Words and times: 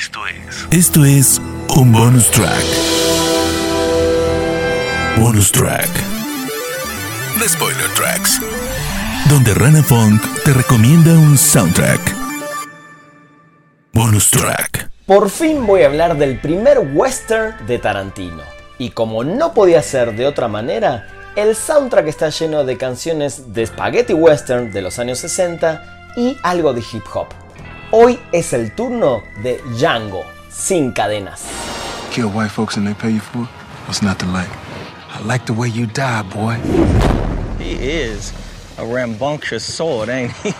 Esto 0.00 0.20
es. 0.26 0.66
Esto 0.70 1.04
es 1.04 1.38
un 1.76 1.92
bonus 1.92 2.30
track. 2.30 2.64
Bonus 5.18 5.52
track. 5.52 5.90
The 7.38 7.46
Spoiler 7.46 7.86
Tracks. 7.94 8.40
Donde 9.28 9.52
Rana 9.52 9.82
Funk 9.82 10.22
te 10.42 10.54
recomienda 10.54 11.12
un 11.12 11.36
soundtrack. 11.36 12.00
Bonus 13.92 14.30
track. 14.30 14.90
Por 15.04 15.28
fin 15.28 15.66
voy 15.66 15.82
a 15.82 15.88
hablar 15.88 16.16
del 16.16 16.40
primer 16.40 16.78
western 16.94 17.66
de 17.66 17.78
Tarantino. 17.78 18.42
Y 18.78 18.92
como 18.92 19.22
no 19.22 19.52
podía 19.52 19.82
ser 19.82 20.16
de 20.16 20.26
otra 20.26 20.48
manera, 20.48 21.08
el 21.36 21.54
soundtrack 21.54 22.06
está 22.06 22.30
lleno 22.30 22.64
de 22.64 22.78
canciones 22.78 23.52
de 23.52 23.66
spaghetti 23.66 24.14
western 24.14 24.72
de 24.72 24.80
los 24.80 24.98
años 24.98 25.18
60 25.18 26.14
y 26.16 26.38
algo 26.42 26.72
de 26.72 26.80
hip 26.80 27.04
hop. 27.12 27.39
Hoy 27.92 28.20
es 28.30 28.52
el 28.52 28.70
turno 28.70 29.24
de 29.42 29.60
Django, 29.74 30.22
sin 30.48 30.92
cadenas. 30.92 31.42
Kill 32.12 32.26
white 32.26 32.48
folks 32.48 32.76
and 32.76 32.86
they 32.86 32.94
pay 32.94 33.12
you 33.12 33.18
for 33.18 33.42
it? 33.42 33.48
What's 33.88 34.00
not 34.00 34.16
to 34.20 34.26
like? 34.26 34.48
I 35.12 35.20
like 35.26 35.44
the 35.44 35.52
way 35.52 35.68
you 35.68 35.86
die, 35.86 36.22
boy. 36.22 36.54
He 37.58 37.72
is 37.72 38.32
a 38.78 38.84
rambunctious 38.84 39.64
sword, 39.64 40.08
ain't 40.08 40.30
he? 40.44 40.54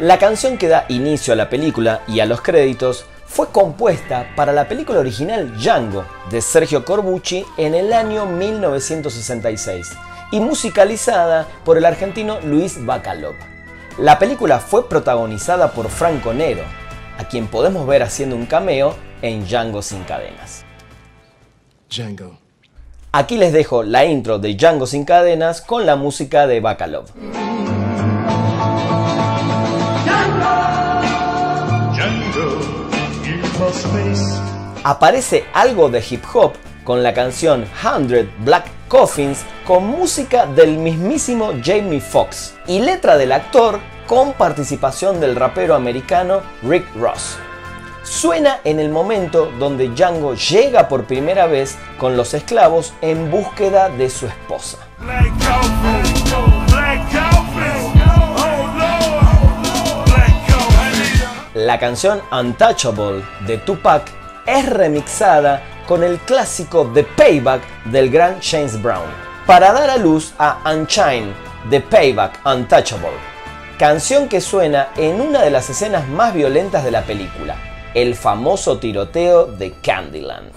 La 0.00 0.18
canción 0.18 0.58
que 0.58 0.66
da 0.66 0.86
inicio 0.88 1.32
a 1.34 1.36
la 1.36 1.48
película 1.48 2.02
y 2.08 2.18
a 2.18 2.26
los 2.26 2.40
créditos 2.40 3.04
fue 3.26 3.52
compuesta 3.52 4.34
para 4.34 4.52
la 4.52 4.66
película 4.66 4.98
original 4.98 5.56
Django 5.56 6.04
de 6.32 6.40
Sergio 6.40 6.84
Corbucci 6.84 7.44
en 7.58 7.76
el 7.76 7.92
año 7.92 8.26
1966 8.26 9.92
y 10.32 10.40
musicalizada 10.40 11.46
por 11.64 11.76
el 11.78 11.84
argentino 11.84 12.40
Luis 12.40 12.84
Bacalov. 12.84 13.36
La 13.98 14.16
película 14.16 14.60
fue 14.60 14.88
protagonizada 14.88 15.72
por 15.72 15.88
Franco 15.88 16.32
Nero, 16.32 16.62
a 17.18 17.24
quien 17.24 17.48
podemos 17.48 17.84
ver 17.84 18.04
haciendo 18.04 18.36
un 18.36 18.46
cameo 18.46 18.94
en 19.22 19.44
Django 19.44 19.82
sin 19.82 20.04
cadenas. 20.04 20.64
Django. 21.90 22.38
Aquí 23.10 23.36
les 23.38 23.52
dejo 23.52 23.82
la 23.82 24.04
intro 24.04 24.38
de 24.38 24.54
Django 24.54 24.86
sin 24.86 25.04
cadenas 25.04 25.60
con 25.60 25.84
la 25.84 25.96
música 25.96 26.46
de 26.46 26.60
Bacalov. 26.60 27.06
Aparece 34.84 35.44
algo 35.52 35.88
de 35.88 36.04
hip 36.08 36.22
hop 36.32 36.52
con 36.88 37.02
la 37.02 37.12
canción 37.12 37.66
100 37.82 38.32
Black 38.46 38.64
Coffins 38.88 39.44
con 39.66 39.86
música 39.86 40.46
del 40.46 40.78
mismísimo 40.78 41.52
Jamie 41.62 42.00
Foxx 42.00 42.54
y 42.66 42.80
letra 42.80 43.18
del 43.18 43.32
actor 43.32 43.78
con 44.06 44.32
participación 44.32 45.20
del 45.20 45.36
rapero 45.36 45.74
americano 45.74 46.40
Rick 46.62 46.86
Ross. 46.96 47.36
Suena 48.04 48.60
en 48.64 48.80
el 48.80 48.88
momento 48.88 49.52
donde 49.58 49.90
Django 49.90 50.32
llega 50.34 50.88
por 50.88 51.04
primera 51.04 51.46
vez 51.46 51.76
con 51.98 52.16
los 52.16 52.32
esclavos 52.32 52.94
en 53.02 53.30
búsqueda 53.30 53.90
de 53.90 54.08
su 54.08 54.26
esposa. 54.26 54.78
La 61.52 61.78
canción 61.78 62.22
Untouchable 62.32 63.22
de 63.46 63.58
Tupac 63.58 64.10
es 64.46 64.66
remixada 64.66 65.62
con 65.88 66.04
el 66.04 66.18
clásico 66.18 66.90
The 66.92 67.02
Payback 67.02 67.62
del 67.86 68.10
gran 68.10 68.42
James 68.42 68.80
Brown, 68.82 69.08
para 69.46 69.72
dar 69.72 69.88
a 69.88 69.96
luz 69.96 70.34
a 70.38 70.58
Unchained, 70.70 71.32
The 71.70 71.80
Payback 71.80 72.40
Untouchable, 72.44 73.16
canción 73.78 74.28
que 74.28 74.42
suena 74.42 74.88
en 74.98 75.18
una 75.18 75.40
de 75.40 75.48
las 75.50 75.70
escenas 75.70 76.06
más 76.06 76.34
violentas 76.34 76.84
de 76.84 76.90
la 76.90 77.00
película, 77.04 77.56
el 77.94 78.14
famoso 78.14 78.78
tiroteo 78.78 79.46
de 79.46 79.72
Candyland. 79.82 80.50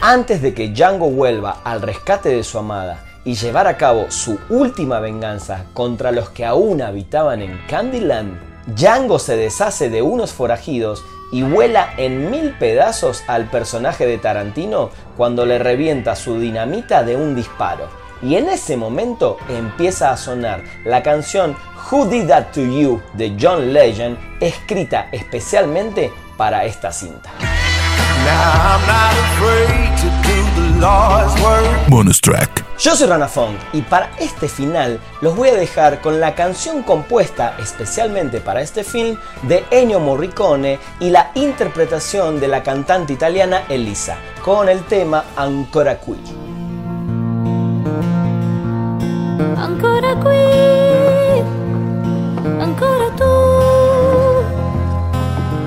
Antes 0.00 0.40
de 0.40 0.54
que 0.54 0.68
Django 0.68 1.10
vuelva 1.10 1.62
al 1.64 1.82
rescate 1.82 2.28
de 2.28 2.44
su 2.44 2.60
amada 2.60 3.02
y 3.24 3.34
llevar 3.34 3.66
a 3.66 3.76
cabo 3.76 4.08
su 4.10 4.38
última 4.50 5.00
venganza 5.00 5.64
contra 5.74 6.12
los 6.12 6.30
que 6.30 6.44
aún 6.44 6.80
habitaban 6.80 7.42
en 7.42 7.60
Candyland, 7.66 8.45
Django 8.66 9.18
se 9.20 9.36
deshace 9.36 9.90
de 9.90 10.02
unos 10.02 10.32
forajidos 10.32 11.04
y 11.30 11.42
vuela 11.42 11.94
en 11.96 12.30
mil 12.30 12.52
pedazos 12.58 13.22
al 13.28 13.48
personaje 13.48 14.06
de 14.06 14.18
Tarantino 14.18 14.90
cuando 15.16 15.46
le 15.46 15.58
revienta 15.58 16.16
su 16.16 16.38
dinamita 16.38 17.04
de 17.04 17.16
un 17.16 17.34
disparo. 17.34 17.88
Y 18.22 18.36
en 18.36 18.48
ese 18.48 18.76
momento 18.76 19.36
empieza 19.48 20.10
a 20.10 20.16
sonar 20.16 20.62
la 20.84 21.02
canción 21.02 21.56
Who 21.90 22.06
Did 22.06 22.28
That 22.28 22.52
To 22.54 22.60
You 22.60 23.00
de 23.12 23.36
John 23.40 23.72
Legend, 23.72 24.18
escrita 24.40 25.08
especialmente 25.12 26.12
para 26.36 26.64
esta 26.64 26.90
cinta. 26.90 27.30
Bonus 31.96 32.20
track. 32.20 32.62
Yo 32.78 32.94
soy 32.94 33.06
Rana 33.06 33.26
Funk 33.26 33.56
y 33.72 33.80
para 33.80 34.10
este 34.18 34.50
final 34.50 35.00
los 35.22 35.34
voy 35.34 35.48
a 35.48 35.54
dejar 35.54 36.02
con 36.02 36.20
la 36.20 36.34
canción 36.34 36.82
compuesta 36.82 37.56
especialmente 37.58 38.42
para 38.42 38.60
este 38.60 38.84
film 38.84 39.16
de 39.44 39.64
Ennio 39.70 39.98
Morricone 39.98 40.78
y 41.00 41.08
la 41.08 41.30
interpretación 41.34 42.38
de 42.38 42.48
la 42.48 42.62
cantante 42.62 43.14
italiana 43.14 43.62
Elisa 43.70 44.18
con 44.44 44.68
el 44.68 44.84
tema 44.84 45.24
Ancora 45.36 45.98
qui. 45.98 46.18
Ancora 49.56 50.14
qui, 50.20 51.40
ancora 52.60 53.16
tu, 53.16 53.32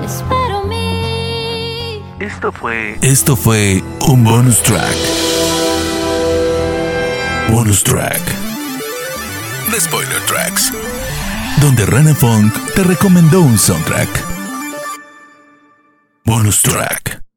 espero 0.04 0.62
mi. 0.62 2.04
Esto 2.20 2.52
fue. 2.52 2.98
Esto 3.02 3.34
fue 3.34 3.82
un 4.06 4.22
bonus 4.22 4.62
track. 4.62 5.29
Bonus 7.50 7.82
track. 7.82 8.20
The 9.70 9.80
Spoiler 9.80 10.20
Tracks. 10.26 10.72
Donde 11.60 11.84
Rana 11.84 12.14
Funk 12.14 12.54
te 12.74 12.84
recomendó 12.84 13.40
un 13.40 13.58
soundtrack. 13.58 14.08
Bonus 16.24 16.62
track. 16.62 17.29